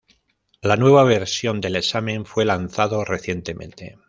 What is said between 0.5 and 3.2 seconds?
La nueva versión del examen fue lanzado